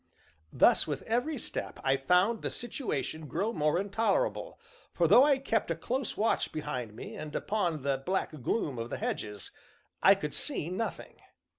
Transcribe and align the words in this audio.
Thus, 0.51 0.87
with 0.87 1.03
every 1.03 1.37
step, 1.37 1.79
I 1.83 1.95
found 1.95 2.41
the 2.41 2.49
situation 2.49 3.27
grow 3.27 3.53
more 3.53 3.77
intolerable, 3.79 4.59
for 4.95 5.07
though 5.07 5.23
I 5.25 5.37
kept 5.37 5.69
a 5.69 5.75
close 5.75 6.17
watch 6.17 6.51
behind 6.51 6.95
me 6.95 7.13
and 7.15 7.35
upon 7.35 7.83
the 7.83 8.01
black 8.03 8.31
gloom 8.41 8.79
of 8.79 8.89
the 8.89 8.97
hedges, 8.97 9.51
I 10.01 10.15
could 10.15 10.33
see 10.33 10.69
nothing. 10.71 11.19